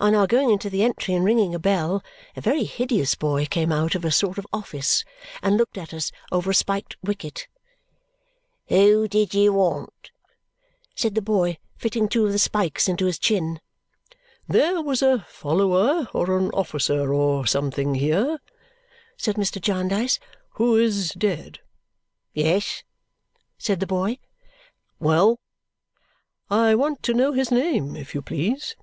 On 0.00 0.14
our 0.14 0.26
going 0.26 0.48
into 0.50 0.70
the 0.70 0.82
entry 0.82 1.12
and 1.12 1.22
ringing 1.22 1.54
a 1.54 1.58
bell, 1.58 2.02
a 2.34 2.40
very 2.40 2.64
hideous 2.64 3.14
boy 3.14 3.44
came 3.44 3.70
out 3.70 3.94
of 3.94 4.02
a 4.06 4.10
sort 4.10 4.38
of 4.38 4.46
office 4.50 5.04
and 5.42 5.58
looked 5.58 5.76
at 5.76 5.92
us 5.92 6.10
over 6.32 6.50
a 6.50 6.54
spiked 6.54 6.96
wicket. 7.02 7.46
"Who 8.68 9.06
did 9.06 9.34
you 9.34 9.52
want?" 9.52 10.10
said 10.94 11.14
the 11.14 11.20
boy, 11.20 11.58
fitting 11.76 12.08
two 12.08 12.24
of 12.24 12.32
the 12.32 12.38
spikes 12.38 12.88
into 12.88 13.04
his 13.04 13.18
chin. 13.18 13.60
"There 14.48 14.80
was 14.80 15.02
a 15.02 15.26
follower, 15.28 16.08
or 16.14 16.34
an 16.38 16.48
officer, 16.52 17.12
or 17.12 17.46
something, 17.46 17.96
here," 17.96 18.38
said 19.18 19.36
Mr. 19.36 19.60
Jarndyce, 19.60 20.18
"who 20.52 20.76
is 20.76 21.10
dead." 21.10 21.58
"Yes?" 22.32 22.82
said 23.58 23.80
the 23.80 23.86
boy. 23.86 24.18
"Well?" 24.98 25.38
"I 26.48 26.74
want 26.74 27.02
to 27.02 27.12
know 27.14 27.34
his 27.34 27.50
name, 27.50 27.94
if 27.96 28.14
you 28.14 28.22
please?" 28.22 28.74